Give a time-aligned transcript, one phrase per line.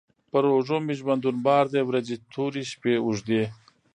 [0.31, 3.43] پر اوږو مي ژوندون بار دی ورځي توري، شپې اوږدې